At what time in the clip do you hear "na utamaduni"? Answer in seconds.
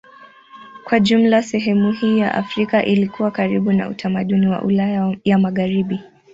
3.71-4.47